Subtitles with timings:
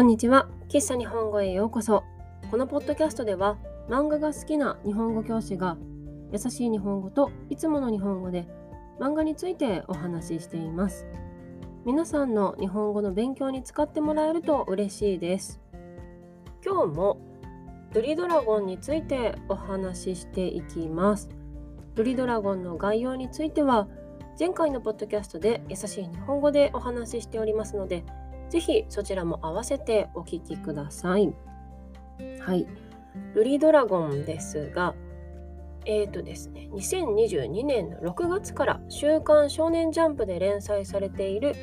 [0.00, 0.48] こんにちは。
[0.70, 2.04] 喫茶日本語へようこそ。
[2.50, 5.76] このポッドキャストでは漫画が好きな日本語教師が
[6.32, 8.48] 優しい日本語といつもの日本語で
[8.98, 11.04] 漫画についてお話ししています。
[11.84, 15.60] 皆さんの日本語の勉強に使ってもらえると嬉しいです。
[16.64, 17.18] 今日も
[17.92, 21.28] ドリドラゴンについてお話ししていきます。
[21.94, 23.86] ドリドラゴンの概要については
[24.38, 28.02] 前回のポッドキャストで優しい日本語でお話ししておりますので
[28.50, 31.32] ぜひそちらも合わせてお聞きください。
[32.40, 32.66] はい。
[33.34, 34.94] ルリドラゴンですが、
[35.86, 41.54] えーとですね、2022年の6月から週刊少年ジャンプで連載されている、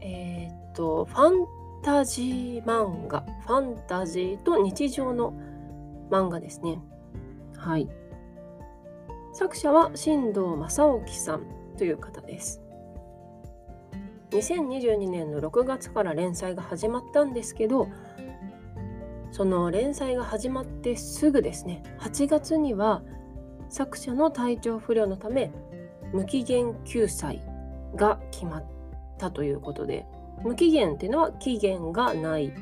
[0.00, 1.46] えーと、ファン
[1.82, 5.34] タジー漫画、ファンタジーと日常の
[6.10, 6.78] 漫画ですね。
[7.56, 7.88] はい。
[9.32, 11.42] 作者は新藤正興さん
[11.76, 12.59] という方です。
[14.30, 17.88] 2022年の6月から連載が始まったんですけど
[19.32, 23.02] その連載が始まってすぐですね8月には
[23.68, 25.52] 作者の体調不良のため
[26.12, 27.40] 無期限救済
[27.94, 28.64] が決まっ
[29.18, 30.06] たということで
[30.42, 32.52] 無期限っていうのは期限がない。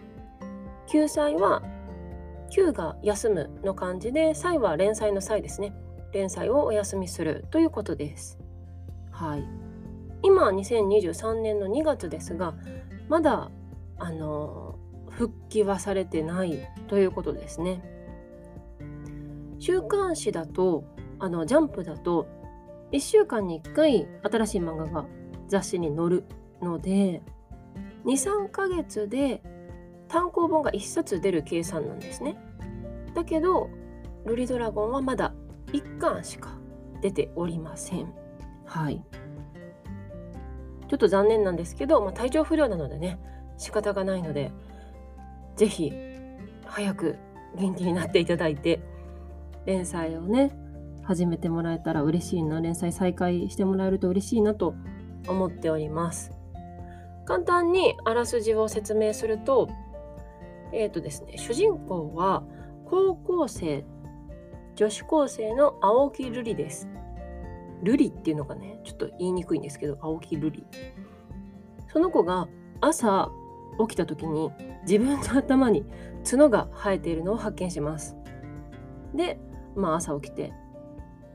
[0.89, 1.63] 救済は
[2.51, 5.75] 休が休むの漢字で際は連載の際ですね
[6.13, 8.39] 連載をお休みするということです。
[9.11, 9.68] はい。
[10.23, 12.55] 今2023年の2月ですが
[13.09, 13.51] まだ
[13.99, 14.79] あの
[15.11, 17.83] 復帰はされてないということですね。
[19.59, 20.85] 週刊誌だと
[21.19, 22.29] あのジャンプだと
[22.93, 25.07] 1週間に1回新しい漫画が
[25.49, 26.25] 雑誌に載る
[26.63, 27.23] ので
[28.05, 29.43] 23ヶ月で
[30.09, 32.37] 単行本が1冊出る計算なんですね。
[33.15, 33.69] だけど
[34.25, 35.35] ルリドラゴンはまだ
[35.73, 36.57] 1巻しか
[37.03, 38.13] 出ておりません。
[38.65, 39.03] はい。
[40.89, 43.19] ちょっと残念なんですけど、まあ、体調不良なのでね
[43.57, 44.53] 仕方がないので
[45.57, 45.93] 是非
[46.67, 47.17] 早く
[47.57, 48.81] 元気になっていただいて
[49.67, 50.53] 連載をね
[51.03, 54.75] 始めてもらえたら嬉しいな連載再開してもらえると嬉しいなと
[55.27, 56.33] 思っております。
[57.25, 59.69] 簡単にあらすじを説明すると
[60.73, 62.43] えっ、ー、とですね主人公は
[62.87, 63.85] 高校生
[64.77, 66.89] 女子高生の青木瑠璃です。
[67.83, 70.67] ルリっていうのがね、ちょっと言いにくいんですけど、青木ルリ。
[71.93, 72.49] その子が
[72.81, 73.31] 朝
[73.81, 74.51] 起きた時に
[74.83, 75.85] 自分の頭に
[76.29, 78.17] 角が生えているのを発見します。
[79.15, 79.39] で、
[79.75, 80.53] まあ朝起きて、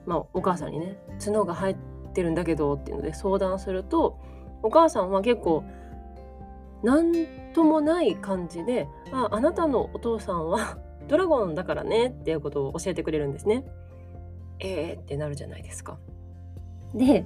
[0.06, 1.76] まあお母さんにね、角が生え
[2.14, 4.20] てるんだけどっていうので相談すると、
[4.62, 5.64] お母さんは結構、
[6.84, 7.14] なん
[7.54, 10.78] ともない感じで、あ、あなたのお父さんは
[11.08, 13.66] ドラゴンだからねっていうことを教えてくれるんですね。
[14.60, 15.98] えーってなるじゃないですか。
[16.94, 17.26] で、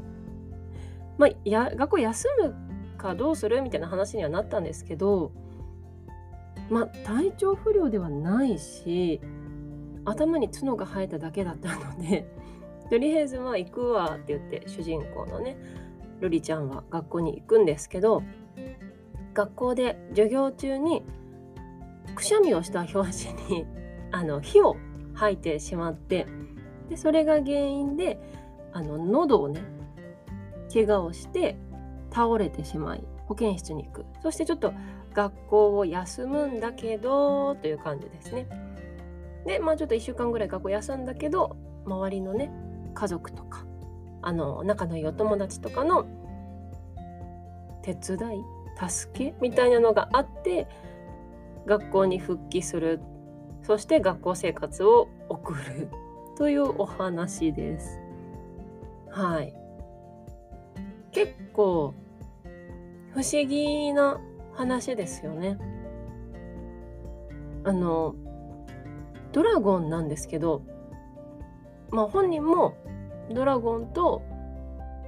[1.17, 2.55] まあ、や学校休む
[2.97, 5.31] かどうするみたいな話にはなったんですけど、
[6.69, 9.21] まあ、体調不良ではないし
[10.05, 12.27] 頭に角が生えただけだったので
[12.89, 15.57] とりあえずは行くわって言って主人公のね
[16.21, 18.23] 瑠璃ちゃんは学校に行くんですけど
[19.33, 21.03] 学校で授業中に
[22.15, 23.65] くしゃみをした拍子に
[24.11, 24.77] あの火を
[25.13, 26.25] 吐いてしまって
[26.89, 28.19] でそれが原因で
[28.73, 29.61] あの喉をね
[30.71, 31.57] 怪我をして
[32.11, 34.05] 倒れてしまい保健室に行く。
[34.21, 34.73] そしてちょっと
[35.13, 38.47] 学校を休むんだけどという感じですね。
[39.45, 42.51] でまあちょっと1週間ぐらい学校休んだけど周りのね
[42.93, 43.65] 家族とか
[44.21, 46.05] あの仲のいいお友達とかの
[47.81, 48.43] 手伝い
[48.89, 50.67] 助けみたいなのがあって
[51.65, 52.99] 学校に復帰する。
[53.63, 55.89] そして学校生活を送る。
[56.37, 57.99] というお話です。
[59.09, 59.53] はい。
[61.11, 61.93] 結構
[63.13, 64.19] 不思議な
[64.53, 65.57] 話ですよね。
[67.63, 68.15] あの
[69.33, 70.63] ドラゴンなんですけど、
[71.91, 72.75] まあ本人も
[73.33, 74.21] ドラゴンと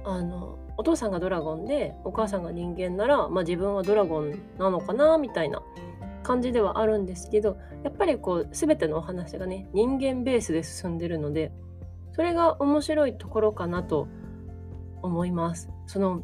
[0.04, 5.62] あのお父さんがドラゴンでお母さんが人間なら、まあ、自分はドラゴンなのかなみたいな
[6.22, 11.52] 感じではあるんですけどやっぱりこう全てのお話がね人間ベースで進んでるので
[12.12, 14.08] それが面白いところかなと
[15.02, 15.70] 思います。
[15.86, 16.22] その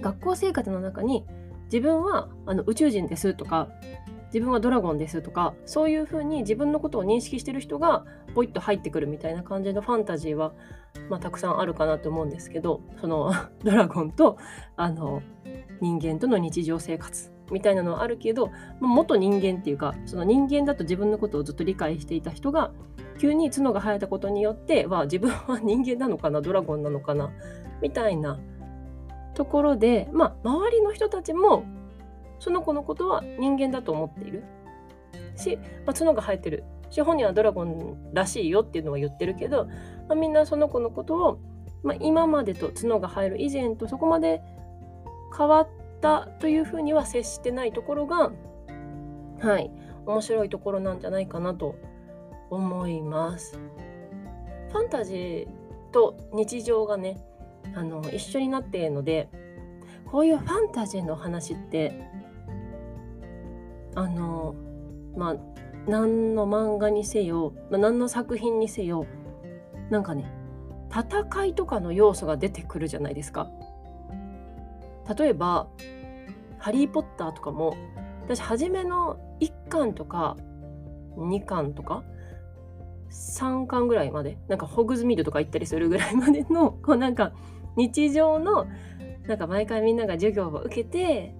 [0.00, 1.24] 学校生活の中に
[1.64, 3.68] 自分はあの宇宙人ですとか
[4.26, 8.04] 自分はドラゴンですとかそういうふうに自分のことを認識してる人が
[8.34, 10.52] ポイッと入ってくるみたいな感じのファンタジーは、
[11.08, 13.32] まあ、たくさんあるかなと思うんですけどその
[13.62, 14.38] ドラゴンと
[14.76, 15.22] あの
[15.80, 18.50] 人間との日常生活みたいなのはあるけど
[18.80, 22.72] 元人間っていうかその人間だと自分のことをずっと理解していた人が
[23.18, 27.30] 急に角が生えたことによっては自分は 人間なのかなドラゴンなのかな
[27.80, 28.38] みたいな
[29.34, 31.64] ところでまあ周りの人たちも
[32.38, 34.42] その子のことは人間だと思っている。
[35.36, 35.56] し、
[35.86, 36.64] まあ、角が生えてる。
[36.90, 39.64] し本人はドラゴンらしいよっていうのは言ってるけど、
[40.08, 41.38] まあ、みんなその子のことを、
[41.82, 44.42] まあ、今までと角が生える以前とそこまで
[45.36, 48.32] 変わってったというふうには接してないところが
[49.40, 49.70] はい
[50.04, 51.76] 面白いところなんじゃないかなと
[52.50, 53.58] 思います。
[54.70, 55.46] ファンタジー
[55.92, 57.22] と日常がね
[57.74, 59.28] あの一緒になっているので
[60.10, 62.10] こういうファンタジーの話って
[63.94, 64.54] あの
[65.16, 65.36] まあ
[65.86, 69.06] 何の漫画にせよ、まあ、何の作品にせよ
[69.90, 70.30] なんかね
[70.90, 73.50] 戦いとかの要素が出てくるじゃないですか。
[75.16, 75.68] 例えば
[76.58, 77.74] 「ハリー・ポッター」とかも
[78.24, 80.36] 私初めの1巻とか
[81.16, 82.04] 2巻とか
[83.10, 87.32] 3巻ぐらいまでなんかホグズミードとか行ったりするぐらいまでの こうなんか
[87.76, 88.66] 日常の
[89.26, 91.34] なんか毎回みんなが授業を受けて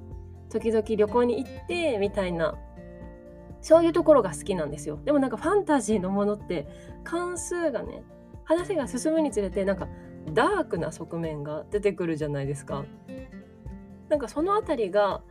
[0.51, 2.55] 時々旅行に行ってみたいな
[3.61, 4.99] そういうところが好きなんですよ。
[5.05, 6.67] でもなんかファンタジーのものって
[7.05, 8.03] 関数がね
[8.45, 9.89] 話が進むにつれてなんか
[10.33, 12.85] ダークな側面が出てくるじゃないですか。
[14.13, 15.23] なんかそのあたりが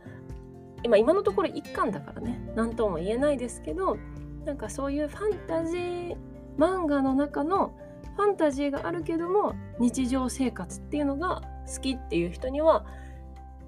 [0.82, 3.96] 今今のところ一巻だからね何とも言えないですけど
[4.44, 6.16] なんかそういうファンタジー
[6.58, 7.76] 漫画の中の
[8.16, 11.42] ファンタジーがあるけども日常生活っていうのが
[11.72, 12.84] 好きっていう人には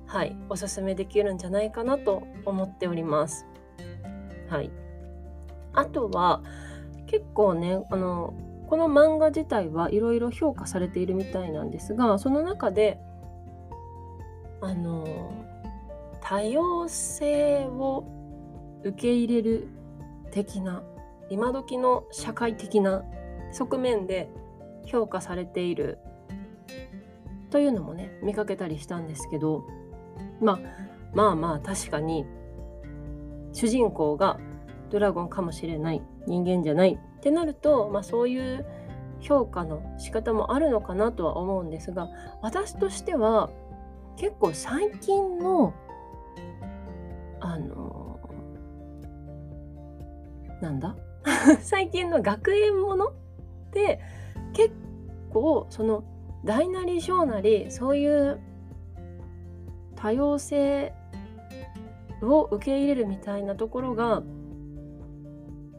[0.07, 3.47] はいおすすめできるんじゃないかなと思っております。
[4.49, 4.73] はい、
[5.75, 6.43] あとは
[7.07, 8.35] 結構ねあの
[8.67, 12.99] この漫画自体はいろいろ評価されているみたいなんですがその中で
[14.61, 15.33] あの
[16.21, 18.05] 多様性を
[18.83, 19.69] 受け入れる
[20.31, 20.83] 的な
[21.31, 23.03] 今時の社会的な
[23.53, 24.31] 側面で
[24.87, 25.99] 評価されている
[27.51, 29.65] というのもね見かけたりしたんですけど、
[30.41, 30.61] まあ、
[31.15, 32.27] まあまあ確かに
[33.53, 34.39] 主人公が
[34.91, 38.67] ドラゴンかもしれない人間じゃないってなると、まあ、そういう
[39.21, 42.09] 評価の仕方もあるのかなとは思うんですが
[42.43, 43.51] 私としては
[44.17, 45.75] 結構最近の
[47.41, 48.19] あの
[50.61, 50.97] なんだ？
[51.61, 53.13] 最近の学園ものっ
[53.73, 54.01] て
[54.53, 54.73] 結
[55.33, 56.05] 構その
[56.45, 58.41] 大なり小なりそういう
[59.97, 60.93] 多様性
[62.23, 64.23] を受け入れるみたいなところが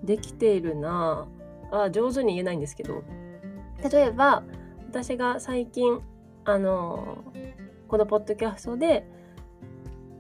[0.04, 1.28] できているな。
[1.72, 3.04] あ上手に言えないんですけど。
[3.92, 4.44] 例えば
[4.90, 6.00] 私が最近
[6.46, 7.24] あの
[7.96, 9.08] このポッドキャストで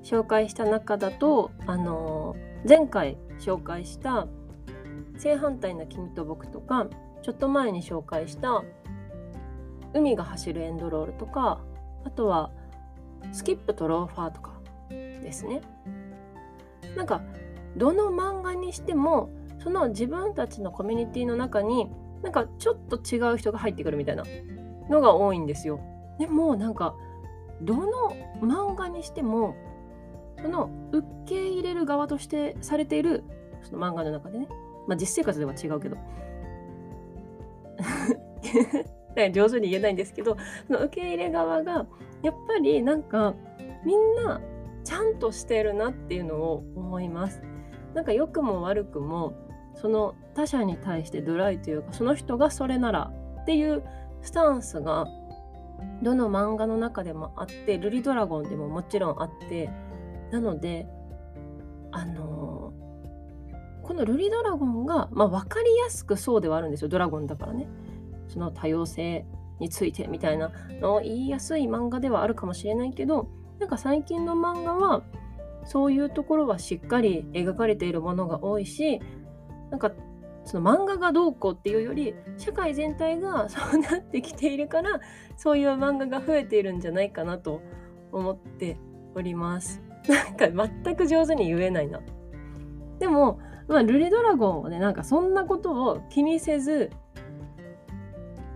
[0.01, 2.33] 紹介した中だとあの
[2.65, 4.27] 前回紹介した
[5.17, 6.87] 正反対な君と僕とか
[7.21, 8.63] ちょっと前に紹介した
[9.93, 11.59] 海が走るエンドロールとか
[12.05, 12.49] あとは
[13.33, 14.53] スキップとローファーとか
[14.89, 15.59] ですね。
[16.95, 17.23] なんか
[17.75, 19.31] どの漫画にしても
[19.61, 21.91] その自分たちのコミュニティの中に
[22.23, 24.23] なんかちょっと違う人が入ってくるみたいな
[24.89, 25.81] のが多いんですよ。
[26.19, 26.95] でもなんか
[27.61, 29.55] どの漫画にしても
[30.41, 33.23] その受け入れる側としてされている
[33.63, 34.47] その漫画の中でね
[34.87, 35.97] まあ、実生活では違うけど
[39.33, 40.37] 上手に言えないんですけど
[40.67, 41.85] その受け入れ側が
[42.21, 43.33] やっぱりなんか
[43.83, 44.41] みんな
[44.83, 47.41] ちゃんとしてるなっていうのを思います。
[47.93, 49.33] なんか良くも悪くも
[49.75, 53.83] その他者に対してドライというかその人がそれならっていう
[54.21, 55.07] スタンスが
[56.01, 59.69] どの漫画の中でもあってルリドラゴンでももちろんあって
[60.31, 60.87] なので
[61.91, 62.73] あの
[63.83, 66.89] このルリドラゴンが、まあ、分かりやすくそうではあるんですよ。
[66.89, 67.67] ドラゴンだからね。
[68.27, 69.25] その多様性
[69.59, 70.51] についてみたいな
[70.81, 73.29] のを言いやすい漫画ではあるかもしれないけど
[73.59, 75.03] なんか最近の漫画は
[75.65, 78.99] そういうところはしっかり描かれているものが多いし
[79.71, 79.91] なんか
[80.45, 85.01] その漫画がどうこうっていうより社会全体が そうなってきているから
[85.35, 87.61] そういう漫画が増えているんじゃないかなと
[88.11, 88.77] 思って
[89.15, 89.81] おります。
[90.07, 91.99] なんか全く上手に言えないな。
[92.99, 96.91] でもまあ、ルリドラゴンはね、なんかそんなことを気にせず、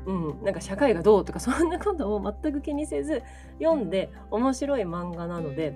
[0.05, 3.23] うん、なんか社会がどうとかそんなことを全く気にせず
[3.59, 5.73] 読んで面白い漫画なので、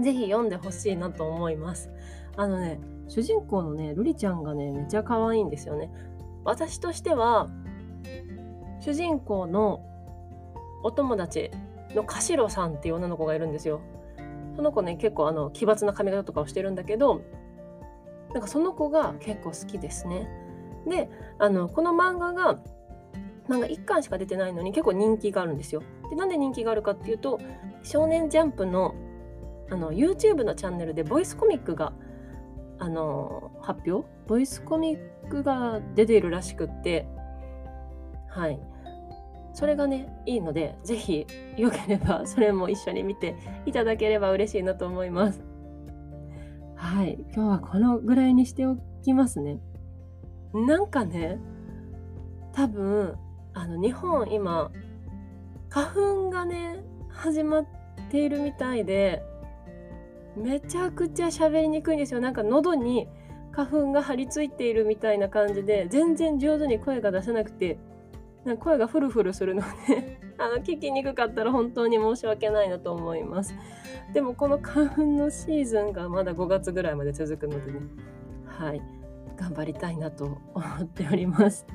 [0.00, 1.90] ぜひ読んでほしいなと思います。
[2.36, 5.90] あのね、主人公のね、ルリちゃんがね、めちゃ可愛いんですよね。
[6.44, 7.48] 私としては、
[8.80, 9.84] 主人公の
[10.82, 11.50] お友達
[11.94, 13.80] のカシロさんっていう女の子がいるんですよ。
[14.56, 17.22] その子ね、結構あの奇抜な髪型とかをしてるんだけど、
[18.32, 20.28] なんかその子が結構好きですね。
[20.86, 22.58] であのこの漫画が
[23.48, 25.82] 漫画1巻しか出てないのに結構人気があるんですよ。
[26.10, 27.38] でなんで人気があるかっていうと
[27.82, 28.94] 「少年ジャンプの」
[29.70, 31.92] あの YouTube のチャンネルでボイスコミックが
[32.82, 34.08] あの発表？
[34.26, 37.06] ボイスコミックが出ているらしくって。
[38.28, 38.58] はい。
[39.54, 43.36] それがねいいので是非よければ それも一緒に見て
[43.66, 45.44] いただければ嬉しいなと思います。
[46.74, 47.24] はい。
[47.32, 49.60] 今日はこのぐらいにしておきますね。
[50.52, 51.38] なんかね
[52.52, 53.14] 多分
[53.54, 54.72] あの日本今
[55.68, 57.66] 花粉がね始まっ
[58.10, 59.22] ているみたいで
[60.36, 62.20] めちゃくちゃ喋りにくいんですよ。
[62.20, 63.08] なんか喉に
[63.52, 67.78] 花粉が張り付いているみたいな感じで全然上手に声が出せなくて
[68.44, 73.54] なんか声がフルフルするので あの聞きにくかったら本当に申し訳ないなと思います。
[74.12, 77.80] でもこの花粉のシーズンがまだ5月ぐらいまで続くのでね
[78.46, 78.82] はい。
[79.36, 81.66] 頑張りたいなと思っております。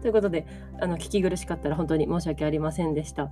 [0.00, 0.46] ということで
[0.80, 3.24] あの聞き苦しかったら本当に申し訳ありませんでした。
[3.24, 3.30] は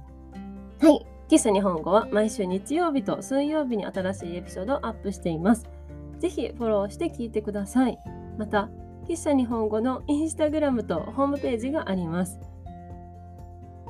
[0.88, 1.06] い。
[1.30, 5.64] キス日本語は毎週日曜日と水曜日に新しいエピソードをアップしています
[6.18, 8.00] ぜひフォローして聞いてください
[8.36, 8.68] また
[9.08, 12.40] 喫茶日本語のインスタグラムとホームページがあります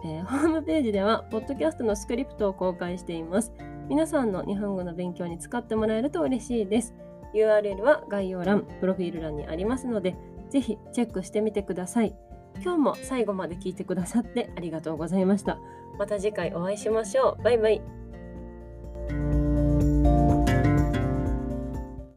[0.04, 3.52] えー、ホームページでは、ポッドキャストのスクリプトを公開しています。
[3.86, 6.94] 皆さんの日本語の勉強に使ってもらえると嬉しいです。
[7.34, 10.16] URL は概要欄、プロフィール欄にありますので、
[10.48, 12.14] ぜひチェックしてみてください。
[12.62, 15.58] 今日も最後まで聞いてくださってありがとうございました。
[15.98, 17.42] また次回お会いしましょう。
[17.42, 17.99] バイバイ。